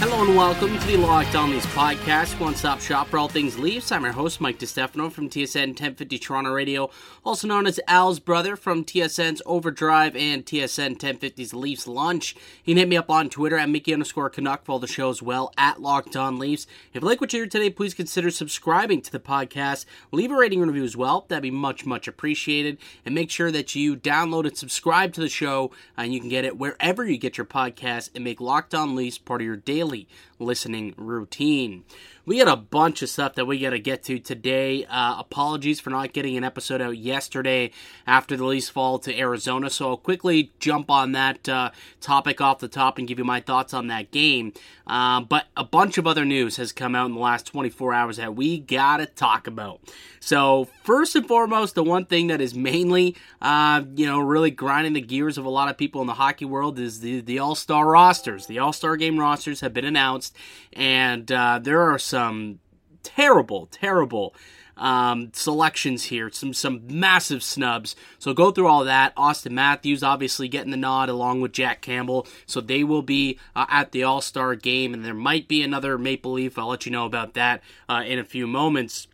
[0.00, 3.90] Hello and welcome to the Locked On Leafs podcast, one-stop shop for all things Leafs.
[3.90, 6.88] I'm your host, Mike DiStefano from TSN 1050 Toronto Radio,
[7.24, 12.36] also known as Al's brother from TSN's Overdrive and TSN 1050's Leafs Lunch.
[12.64, 15.10] You can hit me up on Twitter at Mickey underscore Canuck for all the show
[15.10, 16.68] as well, at Locked On Leafs.
[16.92, 19.84] If you like what you hear today, please consider subscribing to the podcast.
[20.12, 21.26] Leave a rating and review as well.
[21.26, 22.78] That'd be much, much appreciated.
[23.04, 26.44] And make sure that you download and subscribe to the show, and you can get
[26.44, 29.87] it wherever you get your podcast and make Locked On Leafs part of your daily
[29.88, 30.06] Philly
[30.38, 31.84] listening routine.
[32.28, 34.84] We got a bunch of stuff that we got to get to today.
[34.84, 37.70] Uh, apologies for not getting an episode out yesterday
[38.06, 41.70] after the Leafs fall to Arizona, so I'll quickly jump on that uh,
[42.02, 44.52] topic off the top and give you my thoughts on that game.
[44.86, 48.18] Uh, but a bunch of other news has come out in the last 24 hours
[48.18, 49.80] that we got to talk about.
[50.20, 54.92] So, first and foremost, the one thing that is mainly, uh, you know, really grinding
[54.94, 57.54] the gears of a lot of people in the hockey world is the, the All
[57.54, 58.46] Star rosters.
[58.46, 60.27] The All Star game rosters have been announced,
[60.72, 62.60] and uh, there are some
[63.02, 64.34] terrible, terrible
[64.78, 66.30] um, selections here.
[66.30, 67.96] Some some massive snubs.
[68.18, 69.12] So go through all that.
[69.16, 72.26] Austin Matthews obviously getting the nod along with Jack Campbell.
[72.46, 75.98] So they will be uh, at the All Star game, and there might be another
[75.98, 76.58] Maple Leaf.
[76.58, 79.08] I'll let you know about that uh, in a few moments.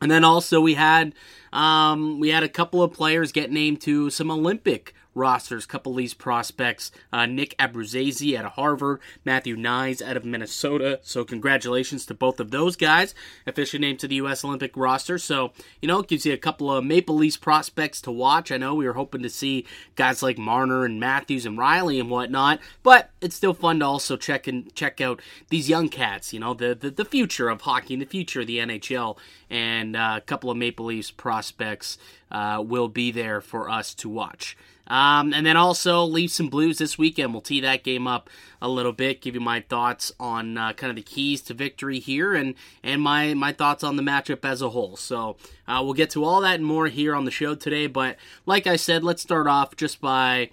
[0.00, 1.14] And then also we had
[1.52, 5.64] um, we had a couple of players get named to some Olympic rosters.
[5.64, 10.24] A couple of these prospects: uh, Nick Abruzzese out of Harvard, Matthew Knies out of
[10.24, 11.00] Minnesota.
[11.02, 13.14] So congratulations to both of those guys
[13.46, 14.44] officially named to the U.S.
[14.44, 15.18] Olympic roster.
[15.18, 18.52] So you know it gives you a couple of Maple Leafs prospects to watch.
[18.52, 19.66] I know we were hoping to see
[19.96, 24.16] guys like Marner and Matthews and Rielly and whatnot, but it's still fun to also
[24.16, 26.32] check and check out these young cats.
[26.32, 29.16] You know the the, the future of hockey and the future of the NHL,
[29.50, 31.98] and uh, a couple of Maple Leafs prospects
[32.30, 34.56] uh, will be there for us to watch.
[34.90, 37.32] Um, and then also Leafs and Blues this weekend.
[37.32, 38.28] We'll tee that game up
[38.60, 42.00] a little bit, give you my thoughts on uh, kind of the keys to victory
[42.00, 44.96] here, and and my my thoughts on the matchup as a whole.
[44.96, 45.36] So
[45.68, 47.86] uh, we'll get to all that and more here on the show today.
[47.86, 50.50] But like I said, let's start off just by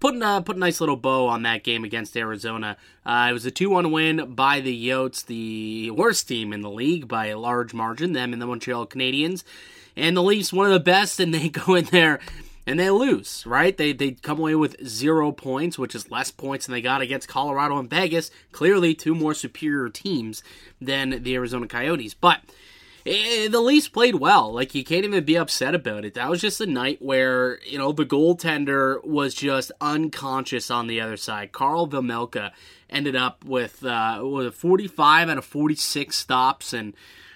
[0.00, 2.76] putting a, put a nice little bow on that game against Arizona.
[3.06, 6.70] Uh, it was a 2 1 win by the Yotes, the worst team in the
[6.70, 9.44] league by a large margin, them and the Montreal Canadiens.
[9.96, 12.20] And the Leafs, one of the best, and they go in there
[12.66, 13.76] and they lose, right?
[13.76, 17.28] They they come away with zero points, which is less points than they got against
[17.28, 18.30] Colorado and Vegas.
[18.52, 20.42] Clearly, two more superior teams
[20.80, 22.14] than the Arizona Coyotes.
[22.14, 22.40] But
[23.06, 24.52] eh, the Leafs played well.
[24.52, 26.14] Like you can't even be upset about it.
[26.14, 31.00] That was just a night where you know the goaltender was just unconscious on the
[31.00, 31.52] other side.
[31.52, 32.52] Carl Vejmelka
[32.88, 36.94] ended up with uh, with 45 out of 46 stops and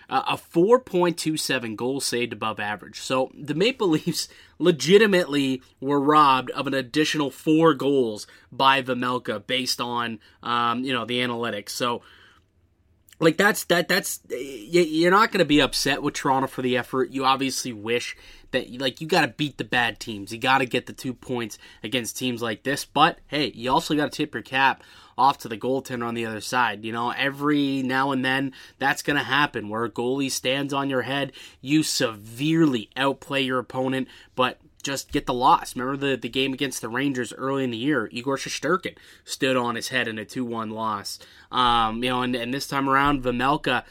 [0.09, 3.01] a 4.27 goal saved above average.
[3.01, 9.81] So the Maple Leafs legitimately were robbed of an additional four goals by Vejmelka based
[9.81, 11.71] on um, you know the analytics.
[11.71, 12.03] So
[13.21, 17.11] like that's that that's you're not going to be upset with Toronto for the effort.
[17.11, 18.17] You obviously wish
[18.51, 20.33] that like you got to beat the bad teams.
[20.33, 22.85] You got to get the two points against teams like this.
[22.85, 24.83] But hey, you also got to tip your cap
[25.17, 26.85] off to the goaltender on the other side.
[26.85, 30.91] You know, every now and then that's going to happen where a goalie stands on
[30.91, 31.33] your head.
[31.61, 35.75] You severely outplay your opponent, but just get the loss.
[35.75, 38.09] Remember the, the game against the Rangers early in the year?
[38.13, 41.19] Igor Shesterkin stood on his head in a 2 1 loss.
[41.51, 43.85] Um, you know, and, and this time around, Vejmelka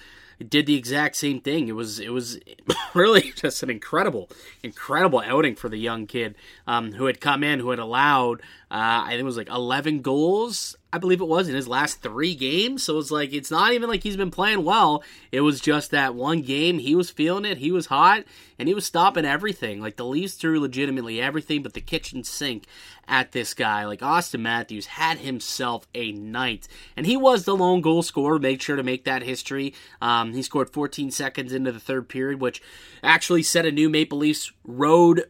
[0.47, 1.67] did the exact same thing.
[1.67, 2.39] It was it was
[2.93, 4.29] really just an incredible,
[4.61, 6.35] incredible outing for the young kid
[6.67, 8.41] um, who had come in, who had allowed
[8.73, 12.03] uh, I think it was like 11 goals I believe it was in his last
[12.03, 12.83] three games.
[12.83, 15.03] So it's like it's not even like he's been playing well.
[15.31, 17.57] It was just that one game he was feeling it.
[17.57, 18.25] He was hot
[18.59, 19.81] and he was stopping everything.
[19.81, 22.65] Like the Leafs threw legitimately everything but the kitchen sink
[23.07, 23.85] at this guy.
[23.87, 28.37] Like Austin Matthews had himself a night, and he was the lone goal scorer.
[28.37, 29.73] Made sure to make that history.
[29.99, 32.61] Um, he scored 14 seconds into the third period, which
[33.01, 35.25] actually set a new Maple Leafs road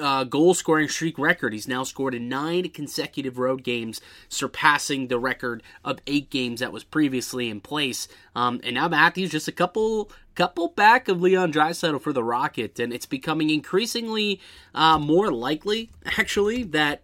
[0.00, 1.52] uh, goal scoring streak record.
[1.52, 6.72] He's now scored in nine consecutive road games, surpassing the record of eight games that
[6.72, 8.08] was previously in place.
[8.34, 12.78] Um, and now Matthews just a couple couple back of Leon Draisaitl for the Rocket,
[12.78, 14.40] and it's becoming increasingly
[14.74, 17.02] uh, more likely, actually, that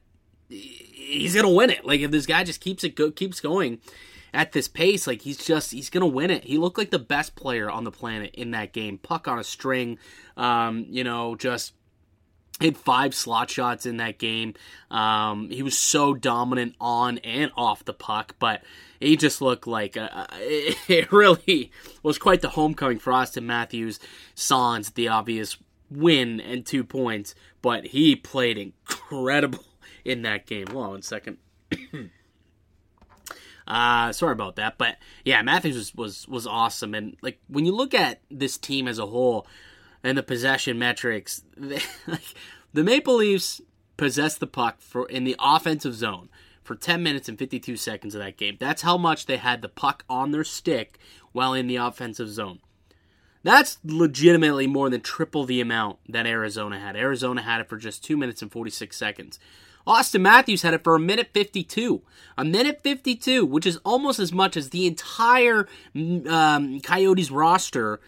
[0.49, 1.85] he's gonna win it.
[1.85, 3.79] Like if this guy just keeps it go- keeps going
[4.35, 6.45] at this pace, like he's just he's gonna win it.
[6.45, 8.99] He looked like the best player on the planet in that game.
[8.99, 9.99] Puck on a string,
[10.37, 11.73] um, you know, just
[12.61, 14.55] had five slot shots in that game.
[14.91, 18.63] Um, he was so dominant on and off the puck, but
[19.01, 20.29] he just looked like a,
[20.89, 21.71] it really
[22.03, 23.99] was quite the homecoming for Austin Matthews.
[24.35, 25.57] Sans the obvious
[25.91, 29.65] win and two points, but he played incredible
[30.05, 30.67] in that game.
[30.69, 31.39] Hold on one second.
[33.67, 37.73] uh, sorry about that, but yeah, Matthews was, was was awesome, and like when you
[37.73, 39.47] look at this team as a whole
[40.03, 42.35] and the possession metrics, they, like,
[42.73, 43.61] the Maple Leafs
[43.97, 46.29] possessed the puck for in the offensive zone
[46.63, 48.57] for 10 minutes and 52 seconds of that game.
[48.59, 50.99] That's how much they had the puck on their stick
[51.33, 52.61] while in the offensive zone.
[53.43, 56.97] That's legitimately more than triple the amount that Arizona had.
[56.97, 59.41] Arizona had it for just 2 minutes and 46 seconds.
[59.85, 62.03] Austin Matthews had it for a minute 52.
[62.39, 65.67] A minute 52, which is almost as much as the entire
[66.29, 68.01] um, Coyotes roster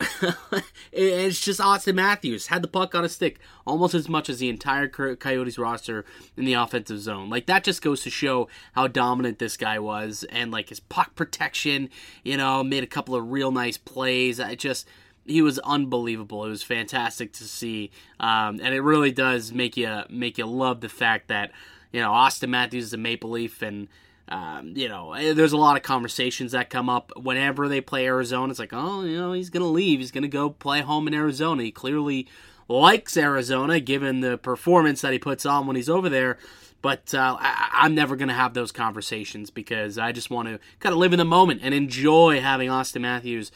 [0.92, 4.48] it's just Austin Matthews had the puck on a stick almost as much as the
[4.48, 6.04] entire Coyotes roster
[6.36, 7.28] in the offensive zone.
[7.28, 11.14] Like that just goes to show how dominant this guy was, and like his puck
[11.16, 11.90] protection.
[12.22, 14.38] You know, made a couple of real nice plays.
[14.38, 14.86] I just
[15.26, 16.44] he was unbelievable.
[16.44, 17.90] It was fantastic to see,
[18.20, 21.50] um, and it really does make you make you love the fact that
[21.92, 23.88] you know Austin Matthews is a Maple Leaf and
[24.28, 28.06] um, you know, eh, there's a lot of conversations that come up whenever they play
[28.06, 28.50] Arizona.
[28.50, 30.00] It's like, oh, you know, he's going to leave.
[30.00, 31.62] He's going to go play home in Arizona.
[31.62, 32.28] He clearly
[32.68, 36.38] likes Arizona given the performance that he puts on when he's over there.
[36.80, 40.60] But uh, I, am never going to have those conversations because I just want to
[40.78, 43.50] kind of live in the moment and enjoy having Austin Matthews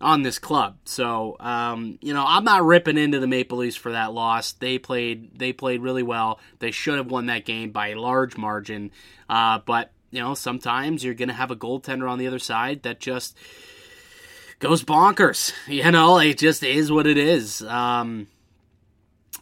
[0.00, 0.76] on this club.
[0.84, 4.52] So, um, you know, I'm not ripping into the Maple Leafs for that loss.
[4.52, 6.40] They played they played really well.
[6.58, 8.90] They should have won that game by a large margin.
[9.28, 12.84] Uh, but you know, sometimes you're going to have a goaltender on the other side
[12.84, 13.36] that just
[14.60, 15.52] goes bonkers.
[15.66, 17.62] You know, it just is what it is.
[17.62, 18.28] Um,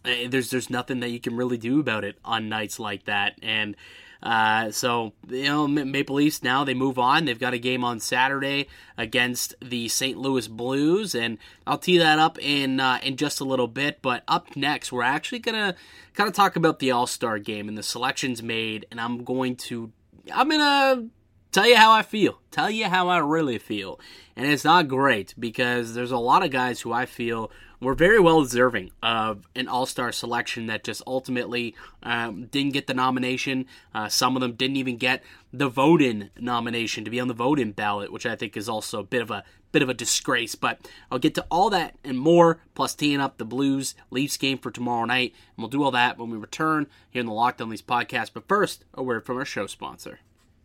[0.06, 3.34] eh, there's there's nothing that you can really do about it on nights like that,
[3.42, 3.76] and
[4.22, 7.26] uh, so you know, Maple Leafs now they move on.
[7.26, 10.16] They've got a game on Saturday against the St.
[10.16, 11.36] Louis Blues, and
[11.66, 14.00] I'll tee that up in uh, in just a little bit.
[14.00, 15.75] But up next, we're actually gonna
[16.14, 19.56] kind of talk about the All Star game and the selections made, and I'm going
[19.56, 19.92] to
[20.32, 21.08] I'm gonna
[21.50, 22.40] tell you how I feel.
[22.50, 23.98] Tell you how I really feel.
[24.36, 28.20] And it's not great because there's a lot of guys who I feel were very
[28.20, 33.66] well deserving of an all star selection that just ultimately um, didn't get the nomination.
[33.94, 35.22] Uh, some of them didn't even get
[35.52, 38.68] the vote in nomination to be on the vote in ballot, which I think is
[38.68, 40.54] also a bit of a bit of a disgrace.
[40.54, 44.58] But I'll get to all that and more, plus teeing up the Blues Leafs game
[44.58, 45.34] for tomorrow night.
[45.56, 48.30] And we'll do all that when we return here in the Locked On Leafs podcast.
[48.32, 50.20] But first, a word from our show sponsor.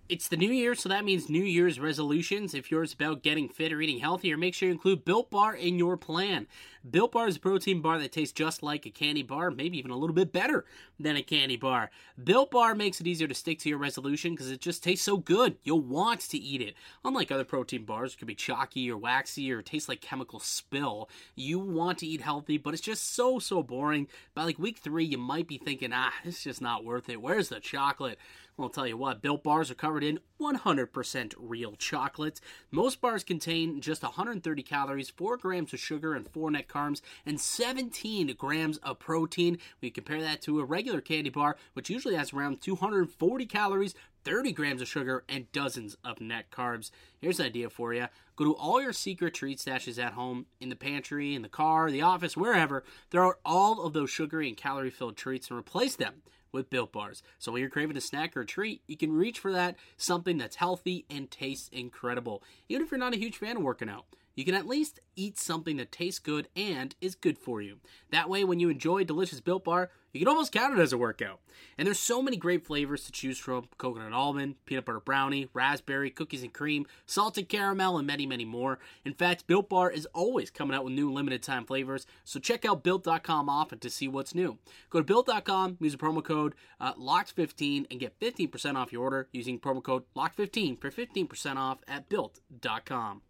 [0.09, 2.53] It's the new year, so that means New Year's resolutions.
[2.53, 5.77] If yours about getting fit or eating healthier, make sure you include Built Bar in
[5.77, 6.47] your plan.
[6.89, 9.91] Built Bar is a protein bar that tastes just like a candy bar, maybe even
[9.91, 10.63] a little bit better
[10.97, 11.91] than a candy bar.
[12.23, 15.17] Built Bar makes it easier to stick to your resolution because it just tastes so
[15.17, 15.57] good.
[15.63, 16.75] You'll want to eat it.
[17.03, 21.09] Unlike other protein bars, it could be chalky or waxy or taste like chemical spill.
[21.35, 24.07] You want to eat healthy, but it's just so, so boring.
[24.33, 27.21] By like week three, you might be thinking, ah, it's just not worth it.
[27.21, 28.17] Where's the chocolate?
[28.59, 32.41] I'll tell you what, Built bars are covered in 100% real chocolate.
[32.71, 37.39] Most bars contain just 130 calories, 4 grams of sugar, and 4 net carbs, and
[37.39, 39.59] 17 grams of protein.
[39.79, 43.93] We compare that to a regular candy bar, which usually has around 240 calories,
[44.23, 46.89] 30 grams of sugar, and dozens of net carbs.
[47.21, 48.07] Here's an idea for you.
[48.35, 51.91] Go to all your secret treat stashes at home, in the pantry, in the car,
[51.91, 52.83] the office, wherever.
[53.11, 56.91] Throw out all of those sugary and calorie filled treats and replace them with Built
[56.91, 57.23] Bars.
[57.39, 60.37] So when you're craving a snack or a treat, you can reach for that something
[60.37, 62.43] that's healthy and tastes incredible.
[62.69, 64.05] Even if you're not a huge fan of working out,
[64.37, 67.79] you can at least eat something that tastes good and is good for you.
[68.11, 70.97] That way, when you enjoy delicious Built Bar, you can almost count it as a
[70.97, 71.39] workout.
[71.75, 76.11] And there's so many great flavors to choose from coconut almond, peanut butter brownie, raspberry,
[76.11, 78.77] cookies and cream, salted caramel, and many, many more.
[79.03, 82.63] In fact, Built Bar is always coming out with new limited time flavors, so check
[82.63, 84.59] out Built.com often to see what's new.
[84.91, 89.29] Go to Built.com, use the promo code uh, LOCKED15 and get 15% off your order
[89.31, 93.23] using promo code LOCKED15 for 15% off at Built.com.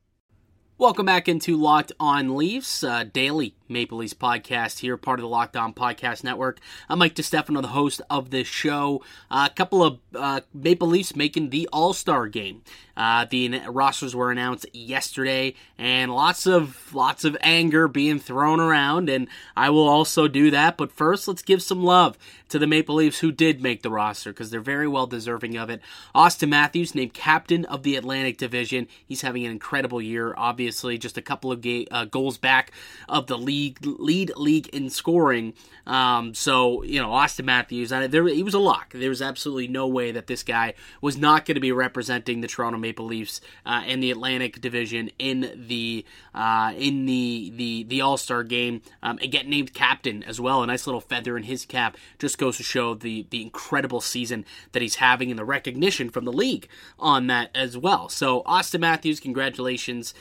[0.79, 5.27] Welcome back into Locked On Leafs, uh, daily Maple Leafs podcast here, part of the
[5.27, 6.59] Locked On Podcast Network.
[6.87, 9.01] I'm Mike DeStefano, the host of this show.
[9.31, 12.61] Uh, a couple of uh, Maple Leafs making the All Star game.
[12.95, 19.09] Uh, the rosters were announced yesterday, and lots of lots of anger being thrown around,
[19.09, 20.77] and I will also do that.
[20.77, 22.17] But first, let's give some love
[22.49, 25.69] to the Maple Leafs who did make the roster because they're very well deserving of
[25.69, 25.81] it.
[26.15, 28.87] Austin Matthews named captain of the Atlantic Division.
[29.05, 32.71] He's having an incredible year, obviously obviously, just a couple of ga- uh, goals back
[33.07, 35.53] of the league lead league in scoring.
[35.85, 38.91] Um, so you know, Austin Matthews, I, there he was a lock.
[38.93, 42.47] There was absolutely no way that this guy was not going to be representing the
[42.49, 46.03] Toronto Maple Leafs uh, in the Atlantic Division in the
[46.35, 50.63] uh, in the the the All Star game um, and get named captain as well.
[50.63, 54.43] A nice little feather in his cap just goes to show the the incredible season
[54.73, 56.67] that he's having and the recognition from the league
[56.99, 58.09] on that as well.
[58.09, 60.13] So Austin Matthews, congratulations,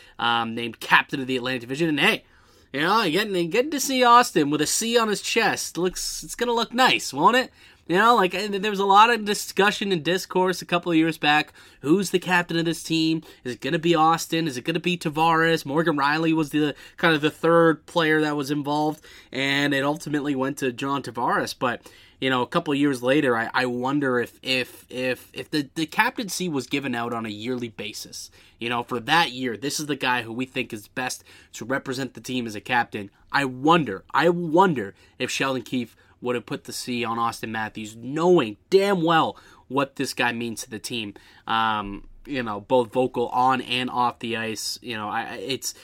[0.43, 2.25] um, named captain of the Atlantic Division, and hey.
[2.73, 6.35] You know, getting getting to see Austin with a C on his chest looks it's
[6.35, 7.51] gonna look nice, won't it?
[7.89, 11.19] You know, like there was a lot of discussion and discourse a couple of years
[11.19, 11.53] back.
[11.83, 13.23] Who's the captain of this team?
[13.45, 14.49] Is it going to be Austin?
[14.49, 15.65] Is it going to be Tavares?
[15.65, 20.35] Morgan Rielly was the kind of the third player that was involved, and it ultimately
[20.35, 21.55] went to John Tavares.
[21.57, 21.89] But
[22.21, 25.87] you know, a couple years later, I, I wonder if if if if the the
[25.87, 28.31] captaincy was given out on a yearly basis.
[28.59, 31.65] You know, for that year, this is the guy who we think is best to
[31.65, 33.11] represent the team as a captain.
[33.31, 37.95] I wonder, I wonder if Sheldon Keefe would have put the C on Austin Matthews,
[37.97, 39.37] knowing damn well
[39.69, 41.15] what this guy means to the team.
[41.47, 44.79] Um, you know, both vocal on and off the ice.
[44.83, 45.75] You know, I, it's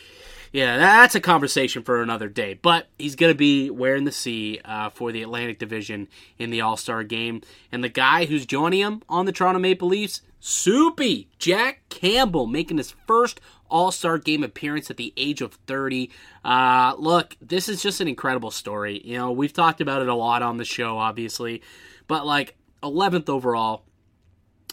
[0.52, 2.54] yeah, that's a conversation for another day.
[2.54, 6.61] But he's going to be wearing the C uh, for the Atlantic Division in the
[6.61, 7.40] All Star game,
[7.71, 12.76] and the guy who's joining him on the Toronto Maple Leafs, Soupy Jack Campbell, making
[12.76, 13.40] his first
[13.71, 16.11] all Star game appearance at the age of 30.
[16.44, 19.00] Uh, look, this is just an incredible story.
[19.04, 21.62] You know, we've talked about it a lot on the show, obviously,
[22.06, 23.85] but like 11th overall,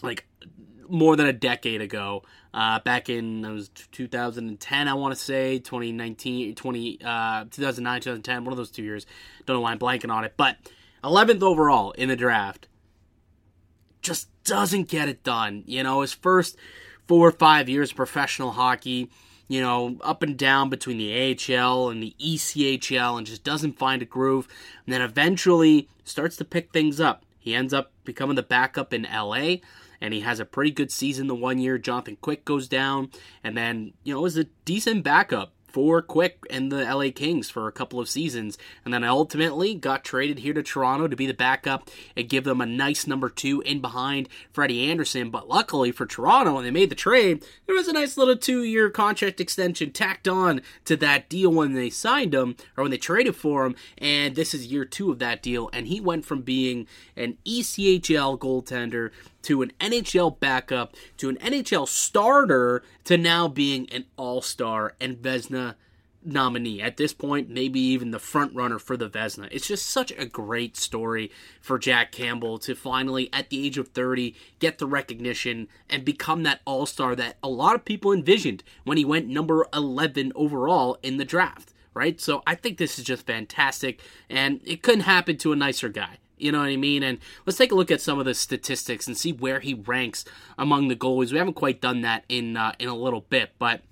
[0.02, 0.26] like
[0.88, 2.22] more than a decade ago,
[2.52, 8.44] uh, back in it was 2010, I want to say 2019, 20, uh, 2009, 2010,
[8.44, 9.06] one of those two years.
[9.46, 10.56] Don't know why I'm blanking on it, but
[11.04, 12.66] 11th overall in the draft.
[14.02, 15.62] Just doesn't get it done.
[15.66, 16.56] You know, his first
[17.06, 19.10] four or five years of professional hockey,
[19.46, 24.00] you know, up and down between the AHL and the ECHL and just doesn't find
[24.00, 24.48] a groove.
[24.86, 27.24] And then eventually starts to pick things up.
[27.38, 29.56] He ends up becoming the backup in LA
[30.00, 33.10] and he has a pretty good season the one year Jonathan Quick goes down.
[33.44, 37.68] And then, you know, is a decent backup for Quick and the LA Kings for
[37.68, 41.34] a couple of seasons, and then ultimately got traded here to Toronto to be the
[41.34, 45.30] backup and give them a nice number two in behind Freddie Anderson.
[45.30, 48.64] But luckily for Toronto, when they made the trade, there was a nice little two
[48.64, 52.98] year contract extension tacked on to that deal when they signed him or when they
[52.98, 56.42] traded for him, and this is year two of that deal, and he went from
[56.42, 59.10] being an ECHL goaltender
[59.42, 65.16] to an NHL backup to an NHL starter to now being an All Star and
[65.16, 65.74] Vezina
[66.22, 66.82] nominee.
[66.82, 69.48] At this point, maybe even the front runner for the Vezina.
[69.50, 71.30] It's just such a great story
[71.60, 76.42] for Jack Campbell to finally, at the age of 30, get the recognition and become
[76.42, 80.98] that All Star that a lot of people envisioned when he went number 11 overall
[81.02, 81.72] in the draft.
[81.92, 82.20] Right?
[82.20, 86.18] So I think this is just fantastic, and it couldn't happen to a nicer guy.
[86.40, 87.02] You know what I mean?
[87.02, 90.24] And let's take a look at some of the statistics and see where he ranks
[90.58, 91.32] among the goalies.
[91.32, 93.82] We haven't quite done that in uh, in a little bit, but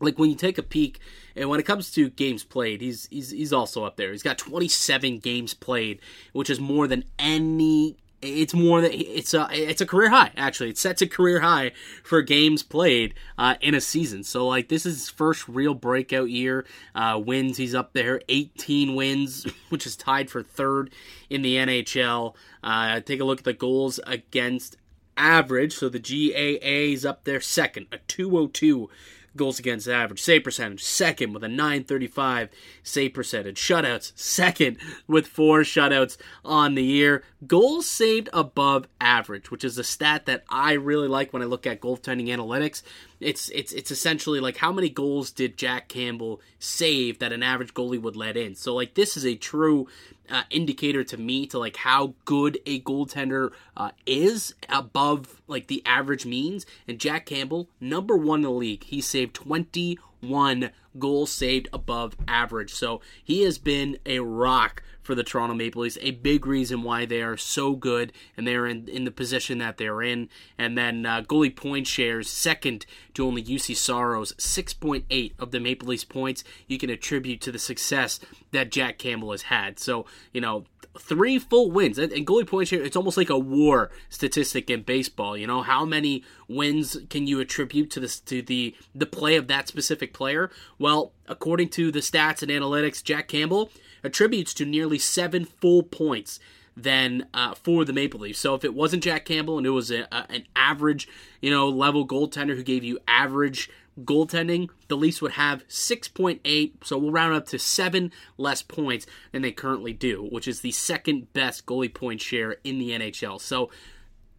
[0.00, 0.98] like when you take a peek
[1.36, 4.12] and when it comes to games played, he's he's he's also up there.
[4.12, 6.00] He's got 27 games played,
[6.32, 10.70] which is more than any it's more that it's a it's a career high actually.
[10.70, 11.72] It sets a career high
[12.04, 14.22] for games played uh, in a season.
[14.22, 16.64] So like this is his first real breakout year
[16.94, 17.56] uh, wins.
[17.56, 20.90] He's up there 18 wins which is tied for third
[21.28, 24.76] in the nhl uh, take a look at the goals against
[25.16, 25.74] average.
[25.74, 28.88] So the gaa is up there second a 202
[29.36, 32.48] goals against average, save percentage, second with a 935
[32.82, 39.64] save percentage, shutouts, second with four shutouts on the year, goals saved above average, which
[39.64, 42.82] is a stat that I really like when I look at goaltending analytics.
[43.20, 47.72] It's it's it's essentially like how many goals did Jack Campbell save that an average
[47.72, 48.54] goalie would let in.
[48.54, 49.86] So like this is a true
[50.32, 55.82] uh, indicator to me to like how good a goaltender uh, is above like the
[55.84, 56.64] average means.
[56.88, 62.72] And Jack Campbell, number one in the league, he saved 21 goals saved above average.
[62.72, 65.98] So he has been a rock for the Toronto Maple Leafs.
[66.00, 69.76] A big reason why they are so good and they're in, in the position that
[69.76, 70.28] they're in.
[70.56, 75.88] And then uh, goalie point shares second to only Juuse Saros, 6.8 of the Maple
[75.88, 78.20] Leafs points you can attribute to the success
[78.52, 79.78] that Jack Campbell has had.
[79.78, 80.64] So, you know,
[80.98, 81.98] three full wins.
[81.98, 85.36] And, goalie points share, it's almost like a war statistic in baseball.
[85.36, 89.48] You know, how many wins can you attribute to this to the the play of
[89.48, 90.50] that specific player?
[90.78, 93.70] Well, according to the stats and analytics, Jack Campbell
[94.04, 96.40] attributes to nearly seven full points
[96.76, 98.38] than uh, for the Maple Leafs.
[98.38, 101.06] So if it wasn't Jack Campbell and it was a, a, an average,
[101.40, 103.70] you know, level goaltender who gave you average
[104.00, 109.42] goaltending, the Leafs would have 6.8, so we'll round up to seven less points than
[109.42, 113.40] they currently do, which is the second best goalie point share in the NHL.
[113.40, 113.70] So,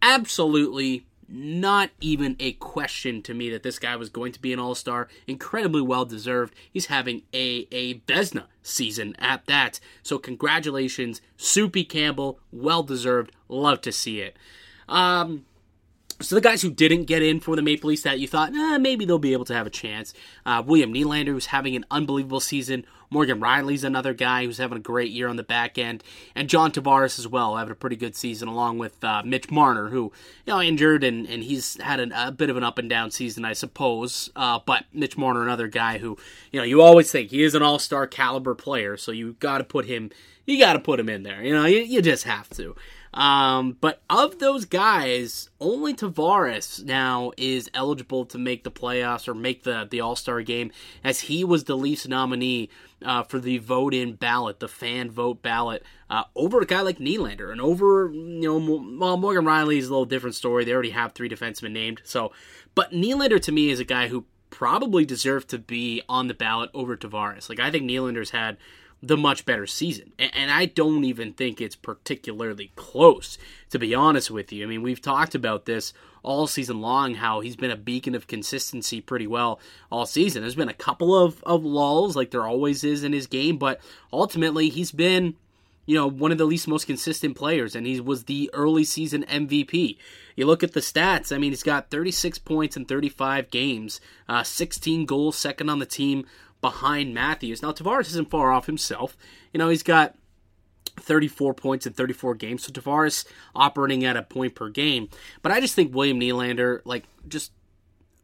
[0.02, 4.58] absolutely not even a question to me that this guy was going to be an
[4.58, 5.08] all star.
[5.26, 6.54] Incredibly well deserved.
[6.70, 9.80] He's having a, a Vezina season at that.
[10.02, 12.40] So, congratulations, Soupy Campbell.
[12.52, 13.32] Well deserved.
[13.48, 14.36] Love to see it.
[14.88, 15.46] Um,
[16.24, 18.78] so the guys who didn't get in for the Maple Leafs that you thought eh,
[18.78, 20.14] maybe they'll be able to have a chance,
[20.46, 22.84] uh, William Nylander who's having an unbelievable season.
[23.10, 26.02] Morgan Rielly's another guy who's having a great year on the back end,
[26.34, 29.90] and John Tavares as well having a pretty good season along with uh, Mitch Marner
[29.90, 30.12] who
[30.46, 33.10] you know injured and, and he's had an, a bit of an up and down
[33.10, 34.30] season I suppose.
[34.34, 36.18] Uh, but Mitch Marner another guy who
[36.50, 39.58] you know you always think he is an all star caliber player, so you got
[39.58, 40.10] to put him
[40.46, 41.42] you got to put him in there.
[41.42, 42.74] You know you, you just have to.
[43.14, 49.34] Um, but of those guys, only Tavares now is eligible to make the playoffs or
[49.34, 50.72] make the, the All Star game,
[51.04, 52.68] as he was the Leafs nominee
[53.04, 56.98] uh, for the vote in ballot, the fan vote ballot, uh, over a guy like
[56.98, 57.52] Nylander.
[57.52, 60.64] And over, you know, well, Morgan Rielly is a little different story.
[60.64, 62.02] They already have three defensemen named.
[62.04, 62.32] So,
[62.74, 66.70] but Nylander to me is a guy who probably deserved to be on the ballot
[66.74, 67.48] over Tavares.
[67.48, 68.56] Like, I think Nylander's had
[69.02, 70.12] the much better season.
[70.18, 73.38] And I don't even think it's particularly close,
[73.70, 74.64] to be honest with you.
[74.64, 78.26] I mean, we've talked about this all season long, how he's been a beacon of
[78.26, 79.60] consistency pretty well
[79.92, 80.42] all season.
[80.42, 83.80] There's been a couple of, of lulls, like there always is in his game, but
[84.12, 85.34] ultimately he's been,
[85.84, 89.24] you know, one of the least most consistent players, and he was the early season
[89.24, 89.98] MVP.
[90.34, 94.42] You look at the stats, I mean, he's got 36 points in 35 games, uh,
[94.42, 96.24] 16 goals, second on the team
[96.64, 97.60] behind Matthews.
[97.60, 99.18] Now, Tavares isn't far off himself.
[99.52, 100.14] You know, he's got
[100.98, 102.64] 34 points in 34 games.
[102.64, 105.10] So Tavares operating at a point per game.
[105.42, 107.52] But I just think William Nylander, like, just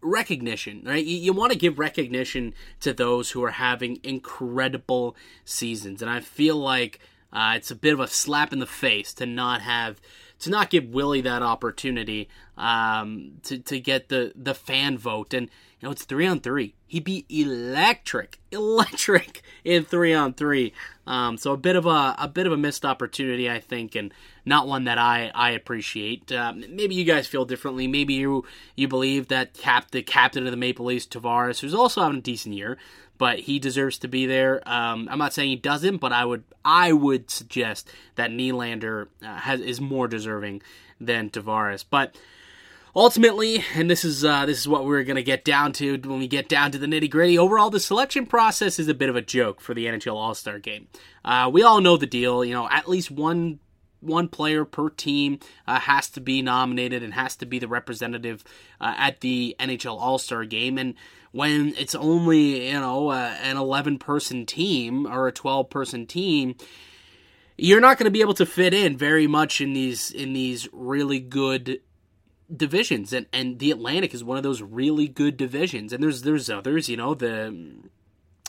[0.00, 1.04] recognition, right?
[1.04, 6.00] You, you want to give recognition to those who are having incredible seasons.
[6.00, 6.99] And I feel like
[7.35, 10.00] uh, it's a bit of a slap in the face to not have
[10.40, 15.32] to not give Willie that opportunity um, to to get the the fan vote.
[15.35, 15.49] And
[15.80, 16.75] you know, it's three on three.
[16.86, 20.75] He'd be electric, electric in three on three.
[21.06, 24.12] Um, so a bit of a a bit of a missed opportunity, I think, and
[24.45, 26.30] not one that I I appreciate.
[26.32, 27.86] Uh, maybe you guys feel differently.
[27.86, 28.45] Maybe you
[28.76, 32.23] you believe that cap the captain of the Maple Leafs, Tavares, who's also having a
[32.23, 32.76] decent year,
[33.21, 34.67] but he deserves to be there.
[34.67, 39.37] Um, I'm not saying he doesn't, but I would I would suggest that Nylander uh,
[39.37, 40.63] has is more deserving
[40.99, 42.17] than Tavares, but
[42.97, 46.19] ultimately, and this is uh, this is what we're going to get down to when
[46.19, 47.39] we get down to the nitty gritty.
[47.39, 50.59] Overall, the selection process is a bit of a joke for the NHL All Star
[50.59, 50.89] Game.
[51.23, 52.43] Uh, we all know the deal.
[52.43, 53.61] You know, at least one
[54.00, 58.43] one player per team uh, has to be nominated and has to be the representative
[58.80, 60.78] uh, at the NHL All Star Game.
[60.78, 60.95] And
[61.32, 66.54] when it's only you know uh, an eleven person team or a twelve person team
[67.60, 70.66] you're not going to be able to fit in very much in these in these
[70.73, 71.80] really good
[72.54, 75.93] divisions, and and the Atlantic is one of those really good divisions.
[75.93, 77.54] And there's there's others, you know, the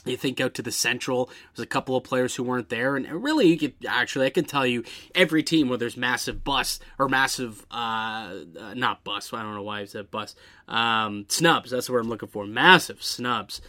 [0.05, 3.07] you think out to the Central, there's a couple of players who weren't there, and
[3.23, 4.83] really, you could actually, I can tell you
[5.13, 9.33] every team where there's massive bust or massive, uh, uh not bust.
[9.33, 10.37] I don't know why I said bust.
[10.67, 11.71] Um, snubs.
[11.71, 12.45] That's what I'm looking for.
[12.45, 13.61] Massive snubs,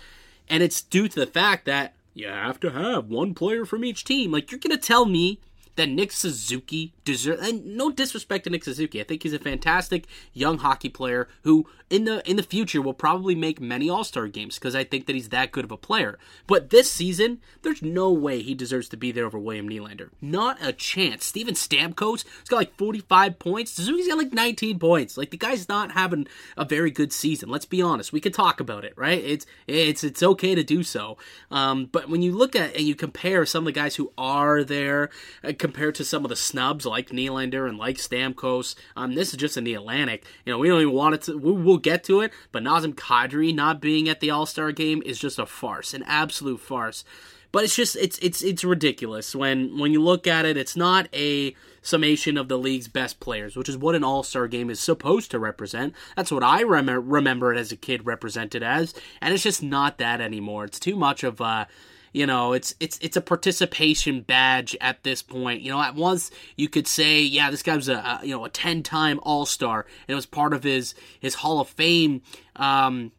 [0.48, 4.04] and it's due to the fact that you have to have one player from each
[4.04, 4.32] team.
[4.32, 5.40] Like you're gonna tell me
[5.76, 7.46] that Nick Suzuki deserves.
[7.46, 11.66] And no disrespect to Nick Suzuki, I think he's a fantastic young hockey player who,
[11.90, 15.06] in the in the future, will probably make many All Star games because I think
[15.06, 16.18] that he's that good of a player.
[16.46, 20.10] But this season, there's no way he deserves to be there over William Nylander.
[20.20, 21.24] Not a chance.
[21.24, 23.72] Steven Stamkos has got like 45 points.
[23.72, 25.16] Suzuki's got like 19 points.
[25.16, 27.48] Like the guy's not having a very good season.
[27.48, 28.12] Let's be honest.
[28.12, 29.22] We can talk about it, right?
[29.22, 31.16] It's it's it's okay to do so.
[31.50, 34.64] Um, but when you look at and you compare some of the guys who are
[34.64, 35.10] there
[35.42, 38.74] uh, compared to some of the snubs like Nylander and like Stamkos.
[38.96, 40.24] Um, this is just in the Atlantic.
[40.44, 41.38] You know, we don't even want it to.
[41.38, 45.04] We, will get to it, but Nazem Kadri not being at the All Star game
[45.06, 47.04] is just a farce, an absolute farce.
[47.52, 50.56] But it's just it's it's it's ridiculous when when you look at it.
[50.56, 54.48] It's not a summation of the league's best players, which is what an All Star
[54.48, 55.94] game is supposed to represent.
[56.16, 59.98] That's what I rem- remember it as a kid represented as, and it's just not
[59.98, 60.64] that anymore.
[60.64, 61.68] It's too much of a
[62.12, 66.30] you know it's it's it's a participation badge at this point you know at once
[66.56, 69.86] you could say yeah this guy was a, a you know a 10 time all-star
[70.06, 72.22] and it was part of his his hall of fame
[72.56, 73.12] um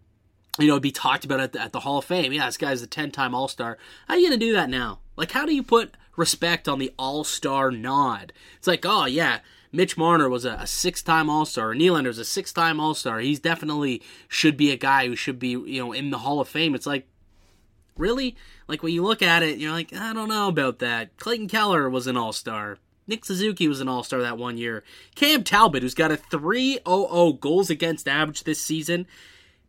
[0.60, 2.82] you know be talked about at the, at the hall of fame yeah this guy's
[2.82, 3.78] a 10 time all-star
[4.08, 6.94] how are you gonna do that now like how do you put respect on the
[6.98, 9.40] all-star nod it's like oh yeah
[9.76, 11.74] Mitch Marner was a, a six-time All-Star.
[11.74, 13.20] Nylander was a six-time All-Star.
[13.22, 16.48] He's definitely should be a guy who should be you know in the Hall of
[16.48, 16.76] Fame.
[16.76, 17.08] It's like
[17.98, 18.36] really
[18.68, 21.18] like when you look at it, you're like I don't know about that.
[21.18, 22.78] Clayton Keller was an All-Star.
[23.08, 24.84] Nick Suzuki was an All Star that one year.
[25.16, 29.08] Cam Talbot, who's got a 3.00 goals against average this season,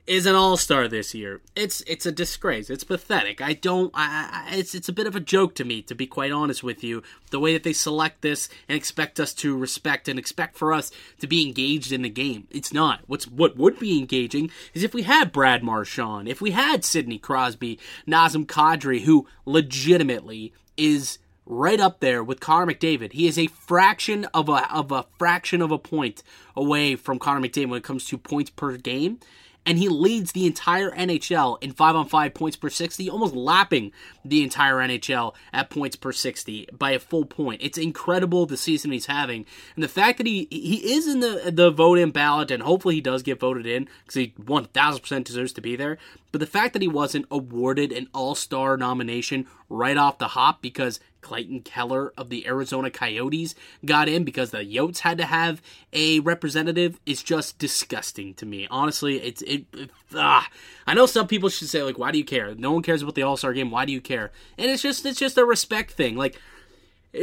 [0.06, 1.40] is an All Star this year.
[1.56, 2.68] It's it's a disgrace.
[2.68, 3.40] It's pathetic.
[3.40, 3.90] I don't.
[3.94, 6.62] I, I, it's it's a bit of a joke to me, to be quite honest
[6.62, 7.02] with you.
[7.30, 10.90] The way that they select this and expect us to respect and expect for us
[11.20, 12.46] to be engaged in the game.
[12.50, 13.00] It's not.
[13.06, 17.18] What's what would be engaging is if we had Brad Marchand, if we had Sidney
[17.18, 23.12] Crosby, Nazem Kadri, who legitimately is right up there with Connor McDavid.
[23.12, 26.22] He is a fraction of a of a fraction of a point
[26.54, 29.18] away from Connor McDavid when it comes to points per game
[29.66, 33.92] and he leads the entire NHL in 5 on 5 points per 60, almost lapping
[34.24, 37.62] the entire NHL at points per 60 by a full point.
[37.62, 39.46] It's incredible the season he's having.
[39.74, 42.96] And the fact that he he is in the the vote in ballot and hopefully
[42.96, 45.98] he does get voted in cuz he 1000% deserves to be there,
[46.32, 51.00] but the fact that he wasn't awarded an All-Star nomination right off the hop because
[51.24, 55.60] Clayton Keller of the Arizona Coyotes got in because the Yotes had to have
[55.92, 58.68] a representative is just disgusting to me.
[58.70, 59.64] Honestly, it's it.
[59.72, 60.46] it ah.
[60.86, 63.14] I know some people should say like, "Why do you care?" No one cares about
[63.14, 63.70] the All Star game.
[63.70, 64.30] Why do you care?
[64.58, 66.14] And it's just it's just a respect thing.
[66.14, 66.38] Like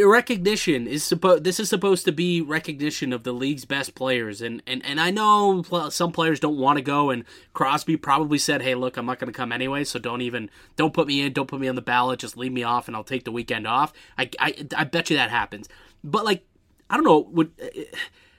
[0.06, 4.62] recognition is supposed this is supposed to be recognition of the league's best players and
[4.66, 8.76] and, and I know some players don't want to go and Crosby probably said hey
[8.76, 11.48] look I'm not going to come anyway so don't even don't put me in don't
[11.48, 13.92] put me on the ballot just leave me off and I'll take the weekend off.
[14.18, 15.68] I I, I bet you that happens.
[16.04, 16.46] But like
[16.90, 17.52] I don't know would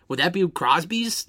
[0.09, 1.27] would that be Crosby's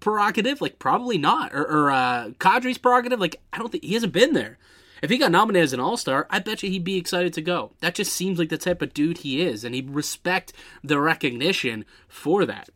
[0.00, 0.62] prerogative?
[0.62, 3.20] Like probably not or, or uh Kadri's prerogative?
[3.20, 4.56] Like I don't think he hasn't been there
[5.06, 7.40] if he got nominated as an All Star, I bet you he'd be excited to
[7.40, 7.70] go.
[7.78, 11.84] That just seems like the type of dude he is, and he'd respect the recognition
[12.08, 12.70] for that.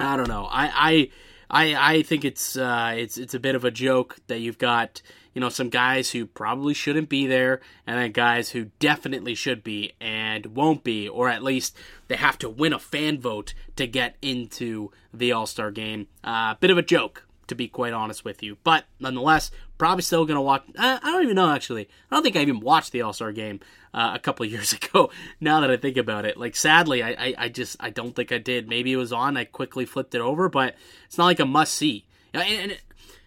[0.00, 0.48] I don't know.
[0.50, 1.10] I
[1.50, 4.56] I I, I think it's uh, it's it's a bit of a joke that you've
[4.56, 5.02] got
[5.34, 9.62] you know some guys who probably shouldn't be there, and then guys who definitely should
[9.62, 11.76] be and won't be, or at least
[12.08, 16.06] they have to win a fan vote to get into the All Star game.
[16.24, 18.56] Uh, bit of a joke to be quite honest with you.
[18.64, 20.64] But nonetheless, probably still going to watch.
[20.78, 21.88] I, I, don't even know actually.
[22.10, 23.60] I don't think I even watched the All Star game
[23.92, 25.10] uh, a couple years ago.
[25.40, 28.32] Now that I think about it, like sadly, I, I, I, just I don't think
[28.32, 28.68] I did.
[28.68, 29.36] Maybe it was on.
[29.36, 30.74] I quickly flipped it over, but
[31.06, 32.06] it's not like a must see.
[32.32, 32.78] And, and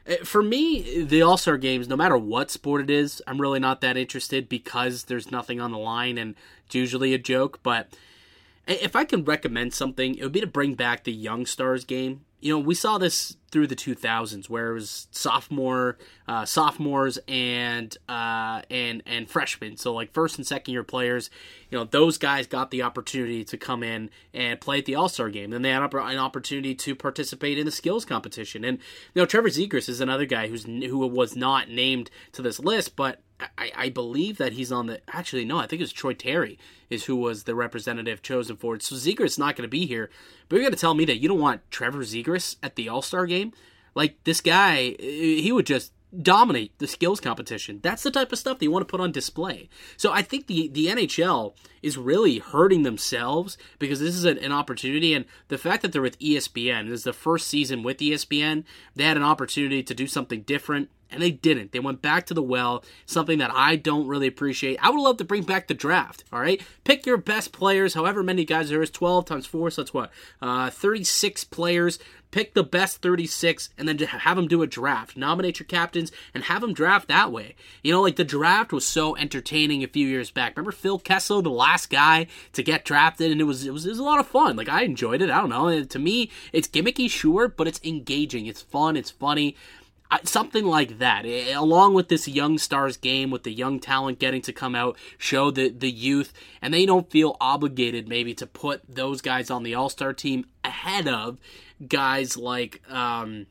[0.06, 3.60] it, for me, the All Star games, no matter what sport it is, I'm really
[3.60, 7.60] not that interested because there's nothing on the line and it's usually a joke.
[7.64, 7.96] But
[8.68, 12.22] if I can recommend something, it would be to bring back the Young Stars game
[12.40, 17.98] you know, we saw this through the 2000s, where it was sophomore, uh, sophomores and
[18.10, 19.78] uh, and and freshmen.
[19.78, 21.30] So like first and second year players,
[21.70, 25.10] you know, those guys got the opportunity to come in and play at the All
[25.10, 25.52] Star game.
[25.52, 28.64] Then they had an opportunity to participate in the skills competition.
[28.64, 28.80] And
[29.14, 32.96] you know, Trevor Zegras is another guy who's who was not named to this list,
[32.96, 33.22] but
[33.58, 35.02] I, I believe that he's on the.
[35.08, 36.58] Actually, no, I think it was Troy Terry
[36.90, 38.84] is who was the representative chosen for it.
[38.84, 40.10] So Zegras not going to be here.
[40.48, 43.02] But you're going to tell me that you don't want Trevor Zegras at the All
[43.02, 43.54] Star game?
[43.96, 47.80] Like this guy, eh, he would just dominate the skills competition.
[47.84, 49.70] That's the type of stuff that you want to put on display.
[49.98, 54.52] So I think the the NHL is really hurting themselves because this is an, an,
[54.52, 58.64] opportunity, and the fact that they're with ESPN this is the first season with ESPN.
[58.96, 61.72] They had an opportunity to do something different and they didn't.
[61.72, 64.78] They went back to the well, something that I don't really appreciate.
[64.82, 66.62] I would love to bring back the draft, all right?
[66.84, 70.12] Pick your best players, however many guys there is, 12 times 4, so that's what?
[70.42, 72.00] Uh, 36 players.
[72.30, 75.16] Pick the best 36 and then have them do a draft.
[75.16, 77.56] Nominate your captains and have them draft that way.
[77.84, 80.58] You know, like the draft was so entertaining a few years back.
[80.58, 83.90] Remember Phil Kessel, the last guy to get drafted, and it was, it was, it
[83.90, 84.58] was a lot of fun.
[84.58, 85.30] Like I enjoyed it.
[85.30, 85.84] I don't know.
[85.84, 88.46] To me, it's gimmicky, sure, but it's engaging.
[88.46, 88.98] It's fun.
[88.98, 89.56] It's funny
[90.24, 94.54] something like that along with this young stars game with the young talent getting to
[94.54, 99.22] come out show the the youth and they don't feel obligated maybe to put those
[99.22, 101.38] guys on the all-star team ahead of
[101.88, 103.46] guys like um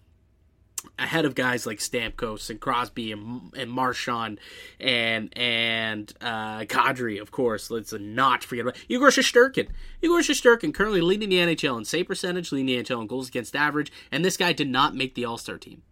[0.99, 4.40] ahead of guys like Stamkos and Crosby and, and Marchand
[4.81, 7.71] and and uh, Kadri, of course.
[7.71, 9.69] Let's not forget about Igor Shesterkin.
[10.01, 13.57] Igor Shesterkin currently leading the NHL in save percentage, leading the NHL in goals against
[13.57, 15.83] average, and this guy did not make the All Star team.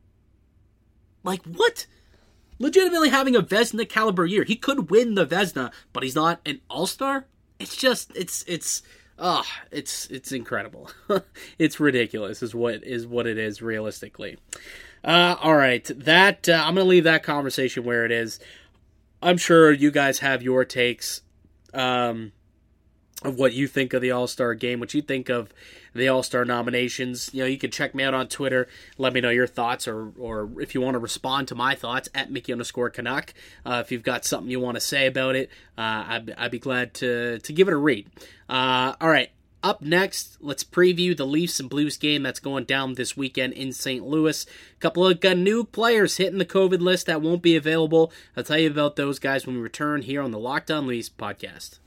[1.25, 1.87] Like, what?
[2.59, 4.45] Legitimately having a Vezina caliber year.
[4.45, 7.27] He could win the Vezina, but he's not an all star?
[7.59, 8.83] It's just, it's, it's,
[9.19, 10.91] ah, oh, it's, it's incredible.
[11.59, 14.39] it's ridiculous, is what, is what it is realistically.
[15.03, 18.39] Uh, all right, that, uh, I'm going to leave that conversation where it is.
[19.21, 21.23] I'm sure you guys have your takes.
[21.73, 22.33] Um,
[23.23, 25.53] of what you think of the All Star game, what you think of
[25.95, 27.31] the All Star nominations.
[27.33, 28.69] You know, you can check me out on Twitter.
[28.99, 32.09] Let me know your thoughts, or or if you want to respond to my thoughts
[32.15, 33.33] at Mickey underscore Canuck.
[33.65, 36.59] Uh, if you've got something you want to say about it, uh, I'd, I'd, be
[36.59, 38.09] glad to to give it a read.
[38.49, 39.31] Uh, all right.
[39.63, 43.73] Up next, let's preview the Leafs and Blues game that's going down this weekend in
[43.73, 44.07] St.
[44.07, 44.45] Louis.
[44.45, 48.13] A couple of new players hitting the COVID list that won't be available.
[48.37, 51.09] I'll tell you about those guys when we return here on the Locked On Leafs
[51.09, 51.79] podcast.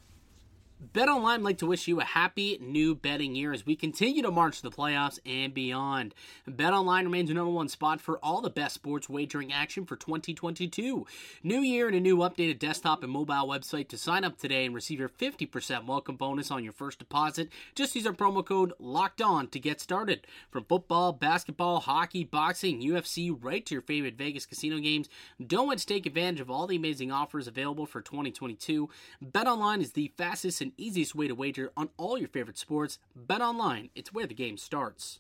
[0.78, 4.58] BetOnline like to wish you a happy new betting year as we continue to march
[4.58, 6.14] to the playoffs and beyond.
[6.48, 11.08] BetOnline remains the number one spot for all the best sports wagering action for 2022.
[11.42, 14.76] New year and a new updated desktop and mobile website to sign up today and
[14.76, 17.50] receive your 50% welcome bonus on your first deposit.
[17.74, 20.28] Just use our promo code LOCKED ON to get started.
[20.52, 25.10] From football, basketball, hockey, boxing, UFC, right to your favorite Vegas casino games,
[25.44, 28.88] don't wait to take advantage of all the amazing offers available for 2022.
[29.26, 33.00] BetOnline is the fastest and easiest way to wager on all your favorite sports.
[33.16, 35.20] Bet online, it's where the game starts.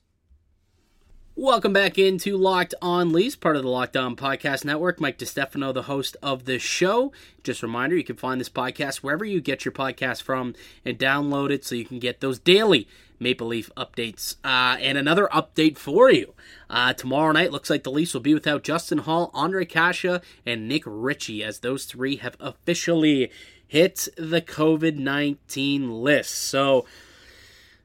[1.37, 4.99] Welcome back into Locked On Leafs, part of the Locked On Podcast Network.
[4.99, 7.13] Mike DeStefano, the host of the show.
[7.43, 10.99] Just a reminder, you can find this podcast wherever you get your podcast from and
[10.99, 14.35] download it so you can get those daily Maple Leaf updates.
[14.43, 16.33] Uh, and another update for you.
[16.69, 20.67] Uh, tomorrow night, looks like the Leafs will be without Justin Holl, Ondrej Kase, and
[20.67, 23.31] Nick Ritchie, as those three have officially
[23.67, 26.31] hit the COVID 19 list.
[26.31, 26.85] So,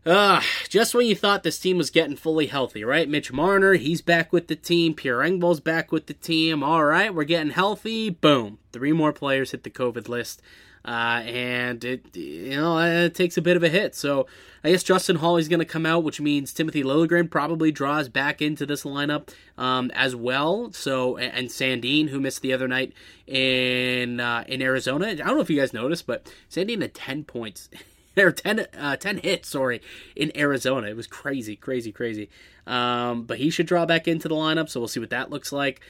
[0.04, 3.08] uh, just when you thought this team was getting fully healthy, right?
[3.08, 4.94] Mitch Marner, he's back with the team.
[4.94, 6.62] Pierre Engvall's back with the team.
[6.62, 8.10] All right, we're getting healthy.
[8.10, 8.58] Boom.
[8.72, 10.42] Three more players hit the COVID list.
[10.84, 13.94] Uh, and it, you know, it takes a bit of a hit.
[13.94, 14.26] So
[14.64, 18.42] I guess Justin Holl's going to come out, which means Timothy Liljegren probably draws back
[18.42, 20.72] into this lineup um, as well.
[20.72, 22.92] So and Sandin, who missed the other night
[23.26, 25.08] in uh, in Arizona.
[25.08, 27.68] I don't know if you guys noticed, but Sandin had ten points.
[28.18, 29.80] or 10, uh, 10 hits, sorry,
[30.14, 30.88] in Arizona.
[30.88, 32.28] It was crazy, crazy, crazy.
[32.66, 35.50] Um, but he should draw back into the lineup, so we'll see what that looks
[35.50, 35.80] like.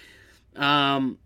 [0.54, 1.18] Um,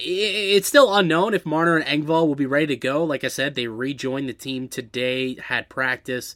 [0.00, 3.02] it's still unknown if Marner and Engvall will be ready to go.
[3.04, 6.34] Like I said, they rejoined the team today, had practice.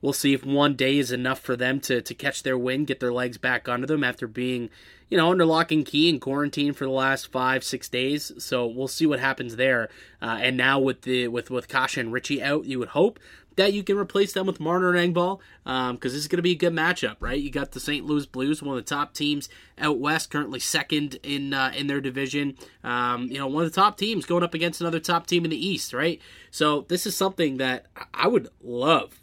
[0.00, 3.00] We'll see if one day is enough for them to, to catch their wind, get
[3.00, 4.68] their legs back under them after being,
[5.08, 8.32] you know, under lock and key and quarantine for the last five, six days.
[8.38, 9.88] So we'll see what happens there.
[10.20, 13.18] Uh, and now with the with with Kase and Ritchie out, you would hope
[13.56, 16.42] that you can replace them with Marner and Engvall because um, this is going to
[16.42, 17.38] be a good matchup, right?
[17.38, 18.04] You got the St.
[18.04, 22.00] Louis Blues, one of the top teams out west, currently second in uh, in their
[22.00, 22.56] division.
[22.82, 25.50] Um, you know, one of the top teams going up against another top team in
[25.50, 26.20] the East, right?
[26.50, 29.20] So this is something that I would love,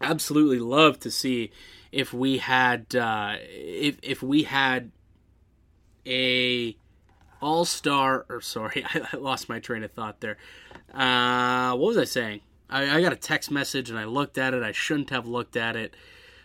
[0.00, 1.52] absolutely love to see
[1.92, 4.90] if we had uh, if if we had
[6.06, 6.76] a
[7.42, 10.38] all star or sorry, I lost my train of thought there.
[10.92, 12.40] Uh, what was I saying?
[12.68, 14.62] I, I, got a text message and I looked at it.
[14.62, 15.94] I shouldn't have looked at it.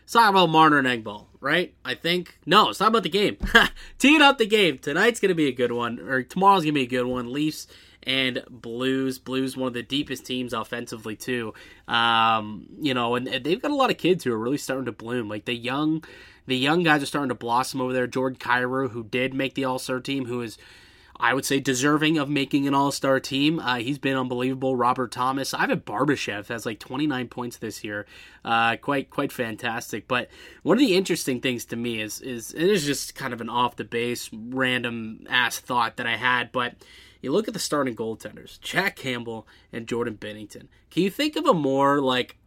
[0.03, 1.73] It's talking about Marner and Engvall, right?
[1.85, 2.37] I think.
[2.45, 3.37] No, it's not about the game.
[3.97, 4.77] Teeing up the game.
[4.77, 7.31] Tonight's going to be a good one, or tomorrow's going to be a good one.
[7.31, 7.67] Leafs
[8.03, 9.19] and Blues.
[9.19, 11.53] Blues, one of the deepest teams offensively, too.
[11.87, 14.85] Um, you know, and, and they've got a lot of kids who are really starting
[14.85, 15.29] to bloom.
[15.29, 16.03] Like the young.
[16.47, 18.07] The young guys are starting to blossom over there.
[18.07, 20.57] Jordan Kyrou, who did make the All Star team, who is
[21.21, 23.59] I would say deserving of making an All Star team.
[23.59, 24.75] Uh, he's been unbelievable.
[24.75, 28.07] Robert Thomas, Ivan Barbashev has like 29 points this year.
[28.43, 30.07] Uh, quite quite fantastic.
[30.07, 30.29] But
[30.63, 33.49] one of the interesting things to me is is it is just kind of an
[33.49, 36.75] off the base random ass thought that I had, but.
[37.23, 40.69] You look at the starting goaltenders, Jack Campbell and Jordan Binnington.
[40.89, 42.39] Can you think of a more like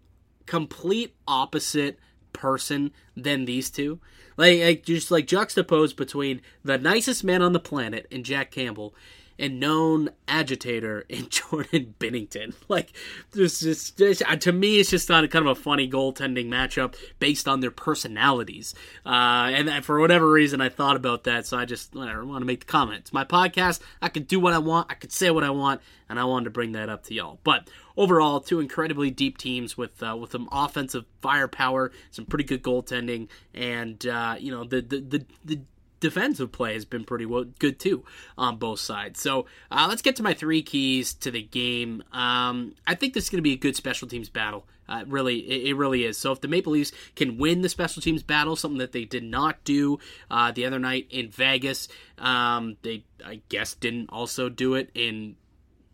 [0.47, 1.97] complete opposite
[2.35, 3.99] person than these two?
[4.37, 8.95] Like, like just like juxtaposed between the nicest man on the planet and Jack Campbell
[9.39, 12.55] and known agitator in Jordan Binnington.
[12.69, 12.93] Like,
[13.33, 17.61] this is to me, it's just not kind of a funny goaltending matchup based on
[17.61, 18.75] their personalities.
[19.05, 22.47] Uh, and for whatever reason, I thought about that, so I just whatever, want to
[22.47, 23.01] make the comment.
[23.01, 23.81] It's my podcast.
[24.01, 24.91] I can do what I want.
[24.91, 27.39] I can say what I want, and I wanted to bring that up to y'all.
[27.45, 32.63] But overall, two incredibly deep teams with uh, with some offensive firepower, some pretty good
[32.63, 35.61] goaltending, and uh, you know the the the, the
[36.05, 38.05] defensive play has been pretty well, good too
[38.37, 39.19] on both sides.
[39.21, 42.05] So uh, let's get to my three keys to the game.
[42.13, 44.67] Um, I think this is going to be a good special teams battle.
[44.87, 46.19] Uh, really, it, it, really is.
[46.19, 49.25] So if the Maple Leafs can win the special teams battle, something that they did
[49.25, 49.99] not do
[50.31, 51.89] uh, the other night in Vegas,
[52.19, 55.37] um, they I guess didn't also do it in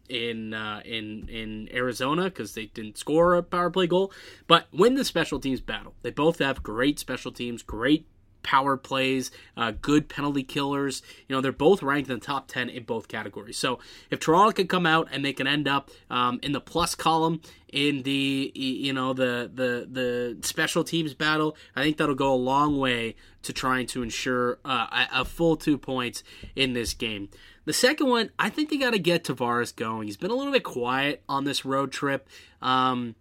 [0.08, 4.12] in uh, in in Arizona because they didn't score a power play goal,
[4.48, 5.94] but win the special teams battle.
[6.02, 8.06] They both have great special teams, great
[8.42, 11.02] power plays, uh, good penalty killers.
[11.28, 13.58] You know, they're both ranked in the top 10 in both categories.
[13.58, 13.78] So
[14.10, 17.40] if Toronto can come out and they can end up um, in the plus column
[17.72, 22.36] in the you know the the the special teams battle, I think that'll go a
[22.36, 26.22] long way to trying to ensure uh, a, a full two points
[26.56, 27.28] in this game.
[27.66, 30.06] The second one, I think they got to get Tavares going.
[30.08, 32.28] He's been a little bit quiet on this road trip.
[32.62, 33.14] Um,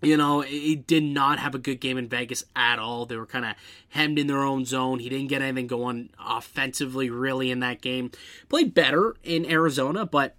[0.00, 3.06] you know, he did not have a good game in Vegas at all.
[3.06, 3.54] They were kind of
[3.90, 5.00] hemmed in their own zone.
[5.00, 8.10] He didn't get anything going offensively, really, in that game.
[8.48, 10.36] Played better in Arizona, but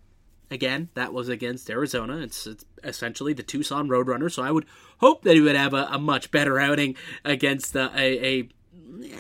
[0.50, 2.18] again, that was against Arizona.
[2.18, 4.66] It's, it's essentially the Tucson Roadrunners, so I would
[5.00, 6.96] hope that he would have a, a much better outing
[7.26, 8.50] against uh, a,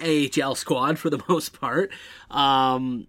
[0.04, 1.92] a AHL squad for the most part.
[2.32, 3.08] Um,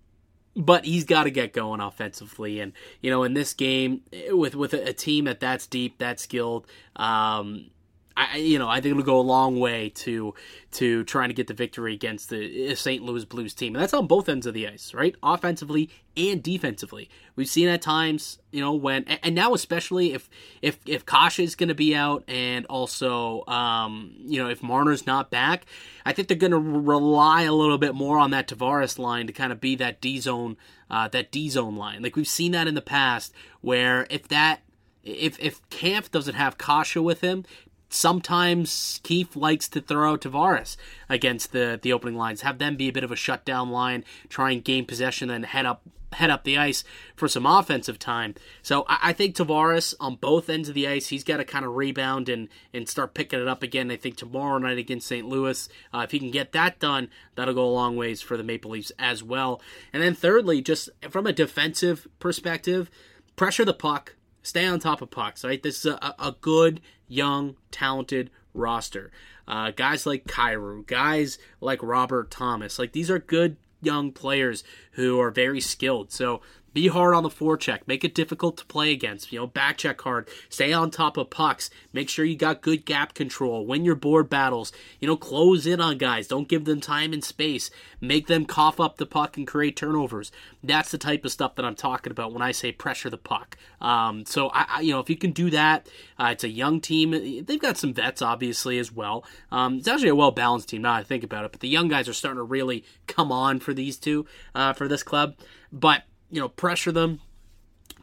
[0.56, 2.60] but he's got to get going offensively.
[2.60, 6.66] And you know, in this game, with with a, team that that's deep, that skilled,
[6.96, 7.70] um,
[8.20, 10.34] I you know I think it'll go a long way to
[10.72, 13.02] to trying to get the victory against the St.
[13.02, 15.14] Louis Blues team, and that's on both ends of the ice, right?
[15.22, 17.08] Offensively and defensively.
[17.34, 20.28] We've seen at times, you know, when and now especially if
[20.60, 25.06] if if Kasha is going to be out, and also um, you know if Marner's
[25.06, 25.64] not back,
[26.04, 29.32] I think they're going to rely a little bit more on that Tavares line to
[29.32, 30.56] kind of be that D zone
[30.90, 32.02] uh, that D zone line.
[32.02, 34.60] Like we've seen that in the past, where if that
[35.02, 37.44] if if Kämpf doesn't have Kasha with him,
[37.90, 40.76] sometimes Keefe likes to throw Tavares
[41.08, 44.52] against the the opening lines, have them be a bit of a shutdown line, try
[44.52, 45.82] and gain possession, then head up
[46.14, 46.82] head up the ice
[47.14, 48.34] for some offensive time.
[48.62, 51.64] So I, I think Tavares on both ends of the ice, he's got to kind
[51.64, 53.90] of rebound and and start picking it up again.
[53.90, 55.26] I think tomorrow night against St.
[55.26, 58.44] Louis, uh, if he can get that done, that'll go a long ways for the
[58.44, 59.60] Maple Leafs as well.
[59.92, 62.90] And then thirdly, just from a defensive perspective,
[63.36, 65.62] pressure the puck stay on top of pucks, right?
[65.62, 69.10] This is a, a good, young, talented roster.
[69.46, 75.20] Uh, guys like Kyrou, guys like Robert Thomas, like these are good young players who
[75.20, 76.12] are very skilled.
[76.12, 76.40] So
[76.72, 77.80] be hard on the forecheck.
[77.86, 79.32] Make it difficult to play against.
[79.32, 80.28] You know, back check hard.
[80.48, 81.70] Stay on top of pucks.
[81.92, 83.66] Make sure you got good gap control.
[83.66, 84.72] Win your board battles.
[85.00, 86.28] You know, close in on guys.
[86.28, 87.70] Don't give them time and space.
[88.00, 90.30] Make them cough up the puck and create turnovers.
[90.62, 93.56] That's the type of stuff that I'm talking about when I say pressure the puck.
[93.80, 96.80] Um, so I, I, you know, if you can do that, uh, it's a young
[96.80, 97.10] team.
[97.10, 99.24] They've got some vets, obviously, as well.
[99.50, 101.52] Um, it's actually a well balanced team now I think about it.
[101.52, 104.88] But the young guys are starting to really come on for these two, uh, for
[104.88, 105.34] this club.
[105.72, 107.20] But you know, pressure them,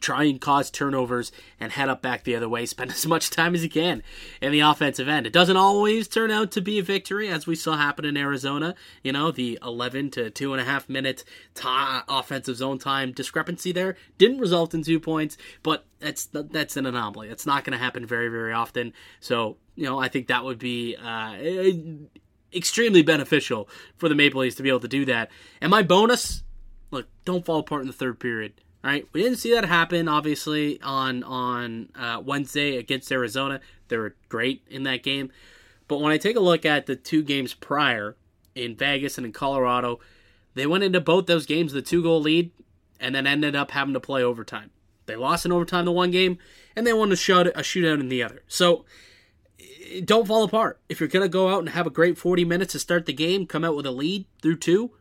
[0.00, 2.66] try and cause turnovers, and head up back the other way.
[2.78, 4.02] Spend as much time as you can
[4.40, 5.26] in the offensive end.
[5.26, 8.74] It doesn't always turn out to be a victory, as we saw happen in Arizona.
[9.02, 11.24] You know, the 11 to two and a half minute
[11.64, 17.28] offensive zone time discrepancy there didn't result in two points, but that's that's an anomaly.
[17.28, 18.92] It's not going to happen very very often.
[19.20, 20.96] So you know, I think that would be.
[20.96, 21.34] Uh,
[22.54, 25.30] extremely beneficial for the Maple Leafs to be able to do that.
[25.60, 26.42] And my bonus
[26.90, 28.54] look, don't fall apart in the third period.
[28.84, 30.08] All right, we didn't see that happen.
[30.08, 35.30] Obviously, on on uh, Wednesday against Arizona, they were great in that game.
[35.88, 38.16] But when I take a look at the two games prior
[38.54, 40.00] in Vegas and in Colorado,
[40.54, 42.52] they went into both those games a two goal lead,
[43.00, 44.70] and then ended up having to play overtime.
[45.06, 46.38] They lost in overtime the one game,
[46.76, 48.42] and they won a, shoot, a shootout in the other.
[48.46, 48.84] So
[50.04, 50.80] don't fall apart.
[50.88, 53.12] If you're going to go out and have a great 40 minutes to start the
[53.12, 54.92] game, come out with a lead through two,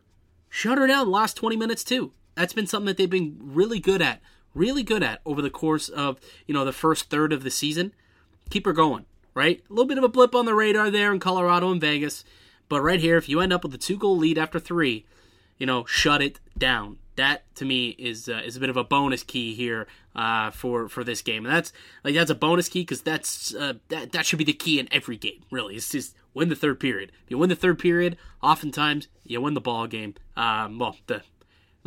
[0.49, 2.11] shut her down last 20 minutes too.
[2.35, 4.21] That's been something that they've been really good at,
[4.53, 7.93] really good at over the course of, you know, the first third of the season.
[8.49, 9.63] Keep her going, right?
[9.69, 12.23] A little bit of a blip on the radar there in Colorado and Vegas,
[12.69, 15.05] but right here if you end up with a two-goal lead after 3,
[15.57, 16.97] you know, shut it down.
[17.15, 20.87] That to me is uh, is a bit of a bonus key here uh, for
[20.87, 24.27] for this game, and that's like that's a bonus key because that's uh, that that
[24.27, 25.43] should be the key in every game.
[25.49, 27.11] Really, it's just win the third period.
[27.25, 30.15] If you win the third period, oftentimes you win the ball game.
[30.35, 31.23] Um, well, the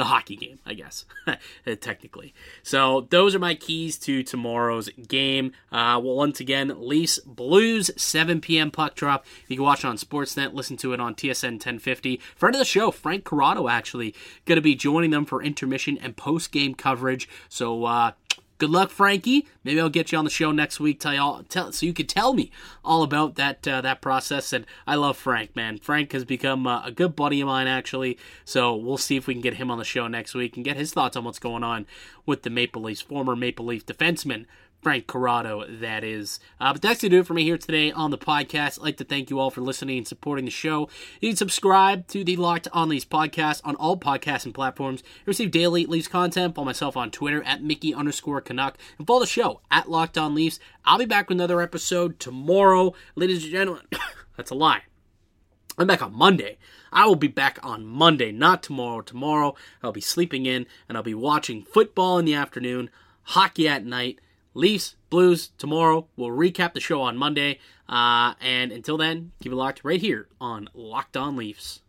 [0.00, 1.04] the hockey game, I guess,
[1.80, 2.32] technically.
[2.62, 5.52] So those are my keys to tomorrow's game.
[5.70, 8.70] Uh, well, once again, Leafs Blues, 7 p.m.
[8.70, 9.26] puck drop.
[9.46, 12.18] You can watch it on Sportsnet, listen to it on TSN 1050.
[12.34, 14.14] Friend of the show, Frank Corrado, actually
[14.46, 17.28] going to be joining them for intermission and post game coverage.
[17.50, 18.12] So uh,
[18.60, 19.48] good luck, Frankie.
[19.64, 21.94] Maybe I'll get you on the show next week, tell you all, tell, so you
[21.94, 22.52] can tell me
[22.84, 24.52] all about that uh, that process.
[24.52, 25.78] And I love Frank, man.
[25.78, 28.18] Frank has become uh, a good buddy of mine, actually.
[28.44, 30.76] So we'll see if we can get him on the show next week and get
[30.76, 31.86] his thoughts on what's going on
[32.26, 34.44] with the Maple Leafs, former Maple Leaf defenseman
[34.82, 36.40] Frank Corrado, that is.
[36.58, 38.78] Uh, but that's going to do it for me here today on the podcast.
[38.78, 40.88] I'd like to thank you all for listening and supporting the show.
[41.20, 45.02] You can subscribe to the Locked On Leafs podcast on all podcasts and platforms.
[45.18, 46.54] You receive daily Leafs content.
[46.54, 48.78] Follow myself on Twitter at Mickey underscore Canuck.
[48.96, 50.58] And follow the show at Locked On Leafs.
[50.84, 52.94] I'll be back with another episode tomorrow.
[53.14, 53.84] Ladies and gentlemen,
[54.36, 54.82] that's a lie.
[55.76, 56.56] I'm back on Monday.
[56.92, 59.02] I will be back on Monday, not tomorrow.
[59.02, 62.90] Tomorrow, I'll be sleeping in and I'll be watching football in the afternoon,
[63.22, 64.20] hockey at night,
[64.54, 66.06] Leafs, Blues tomorrow.
[66.16, 67.58] We'll recap the show on Monday.
[67.88, 71.82] Uh, and until then, keep it locked right here on Locked On Leafs.